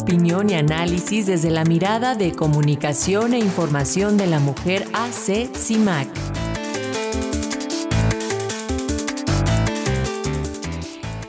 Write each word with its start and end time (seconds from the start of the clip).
opinión 0.00 0.48
y 0.48 0.54
análisis 0.54 1.26
desde 1.26 1.50
la 1.50 1.64
mirada 1.64 2.14
de 2.14 2.32
comunicación 2.32 3.34
e 3.34 3.38
información 3.38 4.16
de 4.16 4.28
la 4.28 4.38
mujer 4.38 4.86
AC 4.92 5.50
CIMAC. 5.56 6.08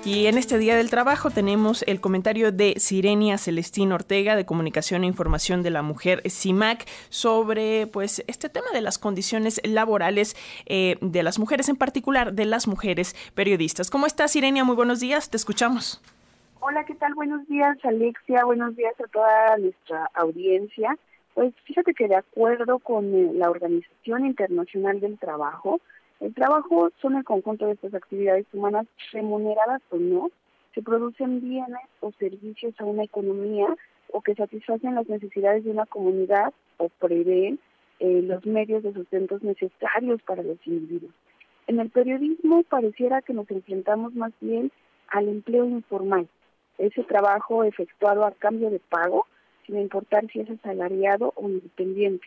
Y 0.06 0.28
en 0.28 0.38
este 0.38 0.60
Día 0.60 0.76
del 0.76 0.90
Trabajo 0.90 1.32
tenemos 1.32 1.84
el 1.88 2.00
comentario 2.00 2.52
de 2.52 2.76
Sirenia 2.78 3.38
Celestín 3.40 3.92
Ortega 3.92 4.36
de 4.36 4.46
Comunicación 4.46 5.04
e 5.04 5.08
Información 5.08 5.64
de 5.64 5.72
la 5.72 5.82
Mujer 5.82 6.22
CIMAC 6.30 6.88
sobre 7.10 7.88
pues 7.88 8.24
este 8.28 8.50
tema 8.50 8.68
de 8.72 8.82
las 8.82 9.00
condiciones 9.00 9.62
laborales 9.64 10.36
eh, 10.68 10.98
de 11.02 11.24
las 11.24 11.40
mujeres, 11.40 11.70
en 11.70 11.76
particular 11.76 12.34
de 12.34 12.46
las 12.46 12.68
mujeres 12.68 13.16
periodistas. 13.34 13.90
¿Cómo 13.90 14.06
estás, 14.06 14.32
Sirenia? 14.32 14.64
Muy 14.64 14.76
buenos 14.76 15.00
días, 15.00 15.30
te 15.30 15.38
escuchamos. 15.38 16.02
Hola, 16.62 16.84
¿qué 16.84 16.94
tal? 16.94 17.14
Buenos 17.14 17.48
días, 17.48 17.78
Alexia. 17.84 18.44
Buenos 18.44 18.76
días 18.76 18.94
a 19.00 19.08
toda 19.08 19.58
nuestra 19.58 20.10
audiencia. 20.14 20.98
Pues 21.34 21.54
fíjate 21.64 21.94
que 21.94 22.10
de 22.10 22.18
acuerdo 22.18 22.80
con 22.80 23.16
eh, 23.16 23.32
la 23.34 23.50
Organización 23.50 24.26
Internacional 24.26 25.00
del 25.00 25.18
Trabajo, 25.18 25.80
el 26.20 26.34
trabajo 26.34 26.92
son 27.02 27.16
el 27.16 27.24
conjunto 27.24 27.66
de 27.66 27.74
estas 27.74 27.94
actividades 27.94 28.46
humanas 28.52 28.88
remuneradas 29.14 29.82
o 29.90 29.96
no, 29.96 30.32
se 30.76 30.82
producen 30.82 31.40
bienes 31.40 31.80
o 32.02 32.12
servicios 32.20 32.74
a 32.78 32.84
una 32.84 33.06
economía 33.06 33.68
o 34.12 34.22
que 34.22 34.36
satisfacen 34.36 34.96
las 34.96 35.08
necesidades 35.08 35.64
de 35.64 35.72
una 35.72 35.86
comunidad 35.86 36.54
o 36.76 36.90
prevén 36.90 37.58
eh, 38.00 38.22
los 38.22 38.46
medios 38.46 38.84
de 38.84 38.94
sustento 38.94 39.40
necesarios 39.42 40.22
para 40.24 40.44
los 40.44 40.58
individuos. 40.68 41.14
En 41.68 41.80
el 41.80 41.90
periodismo 41.90 42.64
pareciera 42.64 43.22
que 43.22 43.34
nos 43.34 43.50
enfrentamos 43.50 44.14
más 44.14 44.34
bien 44.42 44.74
al 45.08 45.30
empleo 45.30 45.64
informal, 45.64 46.28
ese 46.80 47.04
trabajo 47.04 47.64
efectuado 47.64 48.26
a 48.26 48.32
cambio 48.32 48.70
de 48.70 48.80
pago, 48.80 49.28
sin 49.66 49.78
importar 49.78 50.26
si 50.32 50.40
es 50.40 50.50
asalariado 50.50 51.34
o 51.36 51.48
independiente. 51.48 52.26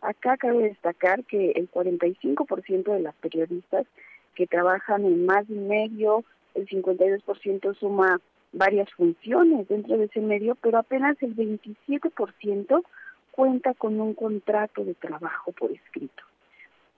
Acá 0.00 0.36
cabe 0.36 0.68
destacar 0.68 1.24
que 1.24 1.52
el 1.52 1.70
45% 1.70 2.92
de 2.92 3.00
las 3.00 3.14
periodistas 3.16 3.86
que 4.34 4.46
trabajan 4.46 5.04
en 5.04 5.26
más 5.26 5.48
de 5.48 5.56
medio, 5.56 6.22
el 6.54 6.68
52% 6.68 7.74
suma 7.74 8.20
varias 8.52 8.90
funciones 8.92 9.66
dentro 9.68 9.96
de 9.96 10.04
ese 10.04 10.20
medio, 10.20 10.54
pero 10.56 10.78
apenas 10.78 11.20
el 11.22 11.34
27% 11.34 12.82
cuenta 13.30 13.74
con 13.74 14.00
un 14.00 14.14
contrato 14.14 14.84
de 14.84 14.94
trabajo 14.94 15.52
por 15.52 15.72
escrito. 15.72 16.22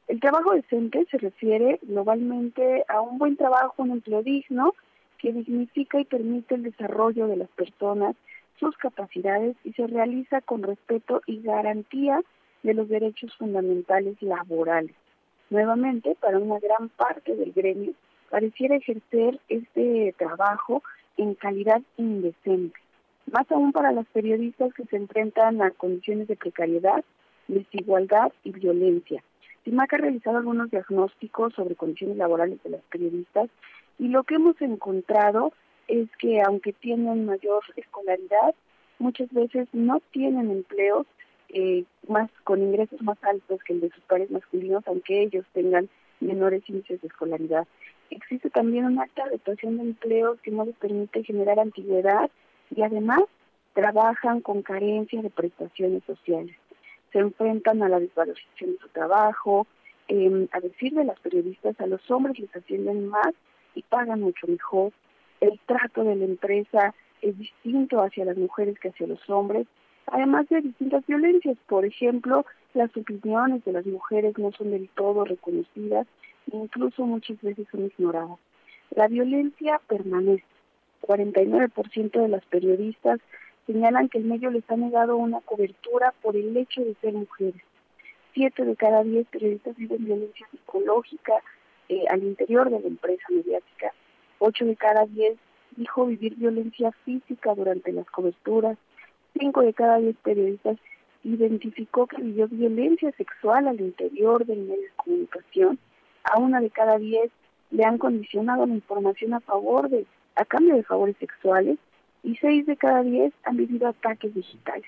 El 0.06 0.20
trabajo 0.20 0.52
decente 0.52 1.06
se 1.10 1.18
refiere 1.18 1.78
globalmente 1.82 2.84
a 2.88 3.00
un 3.00 3.18
buen 3.18 3.36
trabajo, 3.36 3.82
un 3.82 3.90
empleo 3.90 4.22
digno, 4.22 4.74
que 5.18 5.32
dignifica 5.32 6.00
y 6.00 6.04
permite 6.04 6.54
el 6.54 6.62
desarrollo 6.62 7.26
de 7.26 7.36
las 7.36 7.48
personas, 7.50 8.16
sus 8.58 8.76
capacidades 8.76 9.56
y 9.64 9.72
se 9.72 9.86
realiza 9.86 10.40
con 10.40 10.62
respeto 10.62 11.22
y 11.26 11.42
garantía 11.42 12.22
de 12.62 12.74
los 12.74 12.88
derechos 12.88 13.34
fundamentales 13.36 14.20
laborales. 14.22 14.94
Nuevamente, 15.50 16.16
para 16.20 16.38
una 16.38 16.58
gran 16.58 16.88
parte 16.90 17.34
del 17.34 17.52
gremio, 17.52 17.92
pareciera 18.30 18.76
ejercer 18.76 19.40
este 19.48 20.14
trabajo 20.18 20.82
en 21.16 21.34
calidad 21.34 21.80
indecente, 21.96 22.78
más 23.32 23.50
aún 23.50 23.72
para 23.72 23.92
las 23.92 24.06
periodistas 24.06 24.72
que 24.74 24.84
se 24.84 24.96
enfrentan 24.96 25.62
a 25.62 25.70
condiciones 25.70 26.28
de 26.28 26.36
precariedad, 26.36 27.04
desigualdad 27.48 28.32
y 28.44 28.50
violencia. 28.50 29.22
CIMAC 29.64 29.94
ha 29.94 29.98
realizado 29.98 30.38
algunos 30.38 30.70
diagnósticos 30.70 31.54
sobre 31.54 31.74
condiciones 31.74 32.16
laborales 32.16 32.62
de 32.62 32.70
las 32.70 32.82
periodistas 32.90 33.48
y 33.98 34.08
lo 34.08 34.22
que 34.24 34.36
hemos 34.36 34.60
encontrado 34.60 35.52
es 35.88 36.08
que 36.18 36.40
aunque 36.42 36.72
tienen 36.72 37.26
mayor 37.26 37.62
escolaridad, 37.76 38.54
muchas 38.98 39.30
veces 39.32 39.68
no 39.72 40.00
tienen 40.12 40.50
empleos 40.50 41.06
eh, 41.48 41.84
más 42.06 42.30
con 42.44 42.62
ingresos 42.62 43.00
más 43.02 43.18
altos 43.22 43.62
que 43.64 43.72
el 43.72 43.80
de 43.80 43.90
sus 43.90 44.04
pares 44.04 44.30
masculinos, 44.30 44.84
aunque 44.86 45.22
ellos 45.22 45.46
tengan 45.52 45.88
menores 46.20 46.62
índices 46.68 47.00
de 47.00 47.08
escolaridad. 47.08 47.66
Existe 48.10 48.50
también 48.50 48.84
una 48.84 49.04
alta 49.04 49.24
rotación 49.26 49.78
de 49.78 49.84
empleos 49.84 50.38
que 50.42 50.50
no 50.50 50.64
les 50.64 50.76
permite 50.76 51.24
generar 51.24 51.58
antigüedad 51.58 52.30
y 52.74 52.82
además 52.82 53.22
trabajan 53.72 54.40
con 54.40 54.62
carencia 54.62 55.22
de 55.22 55.30
prestaciones 55.30 56.02
sociales. 56.04 56.56
Se 57.12 57.18
enfrentan 57.20 57.82
a 57.82 57.88
la 57.88 58.00
desvalorización 58.00 58.72
de 58.72 58.78
su 58.78 58.88
trabajo, 58.88 59.66
eh, 60.08 60.48
a 60.52 60.60
decir 60.60 60.92
de 60.94 61.04
las 61.04 61.18
periodistas, 61.20 61.80
a 61.80 61.86
los 61.86 62.10
hombres 62.10 62.38
les 62.38 62.54
ascienden 62.54 63.08
más 63.08 63.34
y 63.78 63.82
pagan 63.82 64.20
mucho 64.20 64.46
mejor. 64.46 64.92
El 65.40 65.58
trato 65.66 66.04
de 66.04 66.16
la 66.16 66.24
empresa 66.24 66.94
es 67.22 67.38
distinto 67.38 68.02
hacia 68.02 68.24
las 68.24 68.36
mujeres 68.36 68.78
que 68.78 68.88
hacia 68.88 69.06
los 69.06 69.28
hombres 69.30 69.66
además 70.12 70.48
de 70.48 70.60
distintas 70.60 71.06
violencias. 71.06 71.56
Por 71.66 71.84
ejemplo, 71.84 72.44
las 72.74 72.94
opiniones 72.96 73.64
de 73.64 73.72
las 73.72 73.86
mujeres 73.86 74.36
no 74.38 74.52
son 74.52 74.70
del 74.70 74.88
todo 74.90 75.24
reconocidas 75.24 76.06
incluso 76.50 77.04
muchas 77.04 77.38
veces 77.42 77.66
son 77.70 77.84
ignoradas. 77.86 78.38
La 78.96 79.06
violencia 79.06 79.80
permanece. 79.86 80.44
49% 81.02 82.22
de 82.22 82.28
las 82.28 82.44
periodistas 82.46 83.20
señalan 83.66 84.08
que 84.08 84.16
el 84.16 84.24
medio 84.24 84.50
les 84.50 84.68
ha 84.70 84.76
negado 84.76 85.16
una 85.16 85.40
cobertura 85.40 86.14
por 86.22 86.36
el 86.36 86.56
hecho 86.56 86.82
de 86.82 86.94
ser 87.02 87.12
mujeres. 87.12 87.60
Siete 88.32 88.64
de 88.64 88.76
cada 88.76 89.04
diez 89.04 89.26
periodistas 89.28 89.76
viven 89.76 90.06
violencia 90.06 90.46
psicológica 90.50 91.34
eh, 91.88 92.04
al 92.08 92.22
interior 92.22 92.70
de 92.70 92.80
la 92.80 92.86
empresa 92.86 93.24
mediática. 93.30 93.92
Ocho 94.38 94.64
de 94.64 94.76
cada 94.76 95.06
diez 95.06 95.36
dijo 95.76 96.06
vivir 96.06 96.36
violencia 96.36 96.92
física 97.04 97.54
durante 97.54 97.92
las 97.92 98.08
coberturas 98.10 98.78
cinco 99.38 99.62
de 99.62 99.74
cada 99.74 99.98
diez 99.98 100.16
periodistas 100.22 100.78
identificó 101.24 102.06
que 102.06 102.22
vivió 102.22 102.48
violencia 102.48 103.12
sexual 103.12 103.68
al 103.68 103.80
interior 103.80 104.44
del 104.46 104.60
medio 104.60 104.82
de 104.82 104.90
comunicación. 104.96 105.78
A 106.24 106.38
una 106.38 106.60
de 106.60 106.70
cada 106.70 106.98
diez 106.98 107.30
le 107.70 107.84
han 107.84 107.98
condicionado 107.98 108.66
la 108.66 108.74
información 108.74 109.34
a 109.34 109.40
favor 109.40 109.88
de, 109.88 110.06
a 110.36 110.44
cambio 110.44 110.74
de 110.74 110.84
favores 110.84 111.16
sexuales, 111.18 111.78
y 112.22 112.36
seis 112.36 112.66
de 112.66 112.76
cada 112.76 113.02
diez 113.02 113.32
han 113.44 113.56
vivido 113.56 113.88
ataques 113.88 114.34
digitales. 114.34 114.86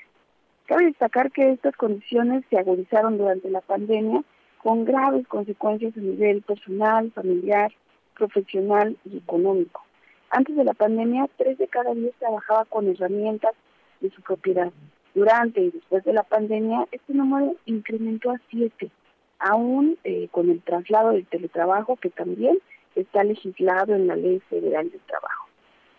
Cabe 0.66 0.86
destacar 0.86 1.30
que 1.30 1.52
estas 1.52 1.76
condiciones 1.76 2.44
se 2.50 2.58
agudizaron 2.58 3.18
durante 3.18 3.50
la 3.50 3.60
pandemia 3.60 4.22
con 4.62 4.84
graves 4.84 5.26
consecuencias 5.26 5.96
a 5.96 6.00
nivel 6.00 6.42
personal, 6.42 7.10
familiar, 7.12 7.72
profesional 8.14 8.96
y 9.04 9.18
económico. 9.18 9.82
Antes 10.30 10.56
de 10.56 10.64
la 10.64 10.74
pandemia, 10.74 11.28
tres 11.36 11.58
de 11.58 11.66
cada 11.66 11.94
diez 11.94 12.14
trabajaba 12.18 12.64
con 12.66 12.88
herramientas 12.88 13.52
de 14.00 14.10
su 14.10 14.22
propiedad. 14.22 14.70
Durante 15.14 15.60
y 15.60 15.70
después 15.70 16.04
de 16.04 16.12
la 16.12 16.22
pandemia, 16.22 16.86
este 16.92 17.14
número 17.14 17.56
incrementó 17.64 18.30
a 18.30 18.40
siete, 18.48 18.90
aún 19.38 19.98
eh, 20.04 20.28
con 20.30 20.50
el 20.50 20.60
traslado 20.62 21.12
del 21.12 21.26
teletrabajo 21.26 21.96
que 21.96 22.10
también 22.10 22.58
está 22.94 23.24
legislado 23.24 23.94
en 23.94 24.06
la 24.06 24.16
Ley 24.16 24.40
Federal 24.50 24.90
del 24.90 25.00
Trabajo. 25.00 25.48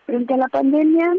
Frente 0.06 0.34
a 0.34 0.38
la 0.38 0.48
pandemia, 0.48 1.14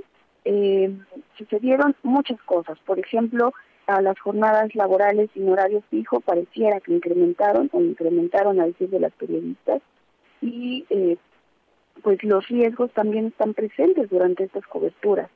eh, 0.46 0.92
sucedieron 1.38 1.96
muchas 2.04 2.42
cosas. 2.44 2.80
Por 2.80 3.00
ejemplo, 3.00 3.54
a 3.88 4.02
las 4.02 4.20
jornadas 4.20 4.74
laborales 4.76 5.30
sin 5.34 5.50
horario 5.50 5.84
fijo 5.90 6.20
pareciera 6.22 6.80
que 6.80 6.94
incrementaron 6.94 7.70
o 7.74 7.82
incrementaron 7.82 8.60
a 8.60 8.66
decir 8.66 8.90
de 8.90 9.00
las 9.00 9.12
periodistas 9.14 9.82
y 10.42 10.86
eh, 10.90 11.18
pues 12.02 12.24
los 12.24 12.48
riesgos 12.48 12.92
también 12.92 13.28
están 13.28 13.54
presentes 13.54 14.10
durante 14.10 14.44
estas 14.46 14.66
coberturas. 14.68 15.30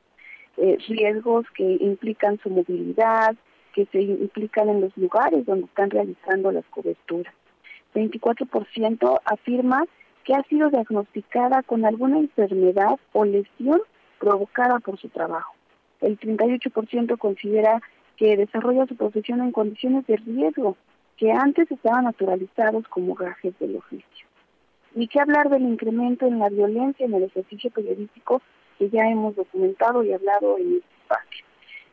Eh, 0.58 0.78
riesgos 0.88 1.46
que 1.56 1.78
implican 1.80 2.40
su 2.40 2.50
movilidad, 2.50 3.36
que 3.74 3.86
se 3.92 4.02
implican 4.02 4.70
en 4.70 4.82
los 4.82 4.98
lugares 4.98 5.46
donde 5.46 5.66
están 5.66 5.92
realizando 5.92 6.52
las 6.52 6.66
coberturas. 6.66 7.34
24% 7.94 9.22
afirma 9.24 9.86
que 10.24 10.34
ha 10.34 10.44
sido 10.44 10.70
diagnosticada 10.70 11.64
con 11.64 11.86
alguna 11.86 12.18
enfermedad 12.18 13.00
o 13.14 13.24
lesión 13.24 13.82
provocada 14.20 14.80
por 14.80 14.98
su 14.98 15.10
trabajo. 15.10 15.54
El 16.02 16.20
38% 16.20 17.18
considera 17.18 17.82
que 18.18 18.36
desarrolla 18.36 18.88
su 18.88 18.96
profesión 18.96 19.42
en 19.42 19.52
condiciones 19.52 20.06
de 20.08 20.18
riesgo 20.18 20.76
que 21.18 21.32
antes 21.32 21.72
estaban 21.72 22.06
naturalizados 22.06 22.88
como 22.88 23.16
gajes 23.16 23.58
del 23.60 23.78
oficio. 23.78 24.28
Ni 24.96 25.08
qué 25.08 25.20
hablar 25.20 25.50
del 25.50 25.64
incremento 25.64 26.26
en 26.26 26.40
la 26.40 26.50
violencia 26.50 27.06
en 27.06 27.14
el 27.14 27.24
ejercicio 27.24 27.70
periodístico 27.72 28.42
que 28.78 28.90
ya 28.90 29.08
hemos 29.08 29.36
documentado 29.36 30.04
y 30.04 30.14
hablado 30.14 30.58
en 30.58 30.78
este 30.78 30.96
espacio. 31.02 31.46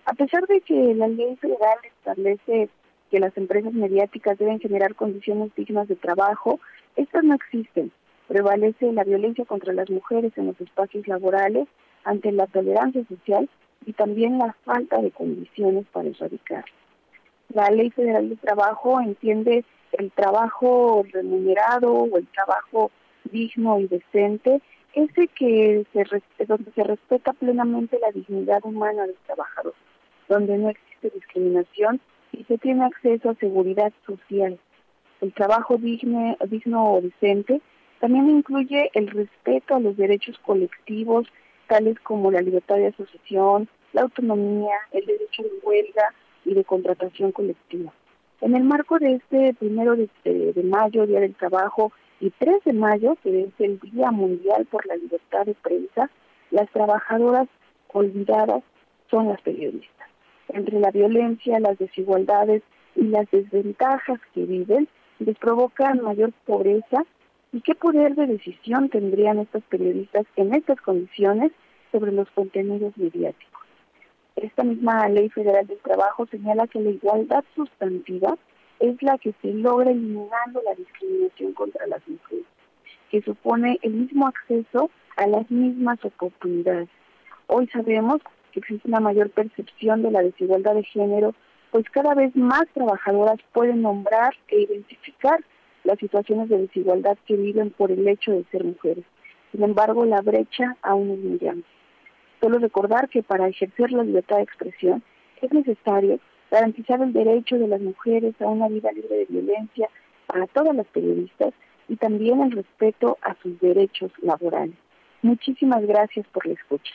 A 0.06 0.14
pesar 0.14 0.46
de 0.46 0.60
que 0.60 0.94
la 0.94 1.08
ley 1.08 1.36
federal 1.36 1.78
establece 1.84 2.68
que 3.10 3.20
las 3.20 3.36
empresas 3.36 3.72
mediáticas 3.72 4.38
deben 4.38 4.60
generar 4.60 4.94
condiciones 4.94 5.54
dignas 5.54 5.88
de 5.88 5.96
trabajo, 5.96 6.60
estas 6.96 7.24
no 7.24 7.34
existen. 7.34 7.90
Prevalece 8.28 8.92
la 8.92 9.04
violencia 9.04 9.44
contra 9.44 9.72
las 9.72 9.88
mujeres 9.90 10.32
en 10.36 10.46
los 10.46 10.60
espacios 10.60 11.06
laborales 11.06 11.68
ante 12.04 12.32
la 12.32 12.46
tolerancia 12.46 13.04
social 13.08 13.48
y 13.86 13.92
también 13.92 14.38
la 14.38 14.54
falta 14.64 15.00
de 15.00 15.10
condiciones 15.10 15.86
para 15.92 16.08
erradicar. 16.08 16.64
La 17.52 17.70
Ley 17.70 17.90
Federal 17.90 18.28
de 18.28 18.36
Trabajo 18.36 19.00
entiende 19.00 19.64
el 19.92 20.10
trabajo 20.12 21.04
remunerado 21.12 21.92
o 21.92 22.16
el 22.16 22.26
trabajo 22.28 22.90
digno 23.30 23.78
y 23.80 23.86
decente 23.86 24.60
ese 24.94 25.28
que 25.28 25.84
se, 25.92 26.44
donde 26.46 26.70
se 26.72 26.84
respeta 26.84 27.32
plenamente 27.32 27.98
la 27.98 28.12
dignidad 28.12 28.64
humana 28.64 29.06
del 29.06 29.16
trabajador, 29.26 29.74
donde 30.28 30.56
no 30.56 30.70
existe 30.70 31.10
discriminación 31.10 32.00
y 32.32 32.44
se 32.44 32.58
tiene 32.58 32.84
acceso 32.84 33.30
a 33.30 33.34
seguridad 33.34 33.92
social. 34.06 34.58
El 35.20 35.32
trabajo 35.32 35.78
digno, 35.78 36.36
digno 36.48 36.94
o 36.94 37.00
decente 37.00 37.60
también 38.00 38.30
incluye 38.30 38.90
el 38.94 39.08
respeto 39.08 39.74
a 39.74 39.80
los 39.80 39.96
derechos 39.96 40.38
colectivos, 40.40 41.26
tales 41.68 41.98
como 42.00 42.30
la 42.30 42.40
libertad 42.40 42.76
de 42.76 42.88
asociación, 42.88 43.68
la 43.92 44.02
autonomía, 44.02 44.74
el 44.92 45.04
derecho 45.06 45.42
de 45.42 45.50
huelga 45.62 46.14
y 46.44 46.54
de 46.54 46.64
contratación 46.64 47.32
colectiva. 47.32 47.92
En 48.40 48.54
el 48.54 48.64
marco 48.64 48.98
de 48.98 49.14
este 49.14 49.54
primero 49.54 49.96
de, 49.96 50.62
mayo, 50.64 51.06
Día 51.06 51.20
del 51.20 51.34
Trabajo, 51.34 51.92
y 52.20 52.30
3 52.30 52.64
de 52.64 52.72
mayo, 52.72 53.16
que 53.22 53.42
es 53.42 53.50
el 53.58 53.78
Día 53.80 54.10
Mundial 54.10 54.66
por 54.66 54.86
la 54.86 54.96
Libertad 54.96 55.46
de 55.46 55.54
Prensa, 55.54 56.10
las 56.50 56.70
trabajadoras 56.70 57.48
olvidadas 57.88 58.62
son 59.10 59.28
las 59.28 59.40
periodistas. 59.42 60.08
Entre 60.48 60.78
la 60.78 60.90
violencia, 60.90 61.60
las 61.60 61.78
desigualdades 61.78 62.62
y 62.96 63.04
las 63.04 63.30
desventajas 63.30 64.20
que 64.32 64.44
viven, 64.44 64.88
les 65.18 65.36
provocan 65.38 66.02
mayor 66.02 66.32
pobreza 66.44 67.04
y 67.54 67.60
qué 67.60 67.76
poder 67.76 68.16
de 68.16 68.26
decisión 68.26 68.88
tendrían 68.88 69.38
estos 69.38 69.62
periodistas 69.68 70.26
en 70.34 70.52
estas 70.56 70.80
condiciones 70.80 71.52
sobre 71.92 72.10
los 72.10 72.28
contenidos 72.30 72.92
mediáticos. 72.96 73.62
Esta 74.34 74.64
misma 74.64 75.08
ley 75.08 75.30
federal 75.30 75.64
del 75.64 75.78
trabajo 75.78 76.26
señala 76.26 76.66
que 76.66 76.80
la 76.80 76.90
igualdad 76.90 77.44
sustantiva 77.54 78.36
es 78.80 79.00
la 79.04 79.16
que 79.18 79.32
se 79.40 79.52
logra 79.54 79.92
eliminando 79.92 80.62
la 80.64 80.74
discriminación 80.74 81.52
contra 81.52 81.86
las 81.86 82.00
mujeres, 82.08 82.44
que 83.12 83.22
supone 83.22 83.78
el 83.82 83.92
mismo 83.92 84.26
acceso 84.26 84.90
a 85.16 85.28
las 85.28 85.48
mismas 85.48 86.04
oportunidades. 86.04 86.88
Hoy 87.46 87.68
sabemos 87.68 88.20
que 88.50 88.58
existe 88.58 88.88
una 88.88 88.98
mayor 88.98 89.30
percepción 89.30 90.02
de 90.02 90.10
la 90.10 90.22
desigualdad 90.22 90.74
de 90.74 90.82
género, 90.82 91.36
pues 91.70 91.88
cada 91.90 92.14
vez 92.14 92.34
más 92.34 92.64
trabajadoras 92.74 93.38
pueden 93.52 93.82
nombrar 93.82 94.34
e 94.48 94.62
identificar 94.62 95.38
las 95.84 95.98
situaciones 95.98 96.48
de 96.48 96.58
desigualdad 96.58 97.16
que 97.26 97.36
viven 97.36 97.70
por 97.70 97.92
el 97.92 98.06
hecho 98.08 98.32
de 98.32 98.44
ser 98.50 98.64
mujeres. 98.64 99.04
Sin 99.52 99.62
embargo, 99.62 100.04
la 100.04 100.20
brecha 100.20 100.76
aún 100.82 101.10
es 101.10 101.18
muy 101.18 101.38
grande. 101.38 101.64
Solo 102.40 102.58
recordar 102.58 103.08
que 103.08 103.22
para 103.22 103.48
ejercer 103.48 103.92
la 103.92 104.02
libertad 104.02 104.36
de 104.36 104.42
expresión 104.42 105.02
es 105.40 105.52
necesario 105.52 106.18
garantizar 106.50 107.00
el 107.00 107.12
derecho 107.12 107.58
de 107.58 107.68
las 107.68 107.80
mujeres 107.80 108.34
a 108.40 108.46
una 108.48 108.68
vida 108.68 108.92
libre 108.92 109.16
de 109.16 109.26
violencia 109.26 109.88
para 110.26 110.46
todas 110.46 110.74
las 110.74 110.86
periodistas 110.86 111.52
y 111.88 111.96
también 111.96 112.40
el 112.40 112.52
respeto 112.52 113.18
a 113.22 113.34
sus 113.42 113.58
derechos 113.60 114.10
laborales. 114.22 114.76
Muchísimas 115.22 115.86
gracias 115.86 116.26
por 116.28 116.46
la 116.46 116.54
escucha. 116.54 116.94